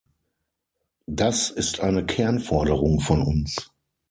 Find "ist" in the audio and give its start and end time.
1.51-1.79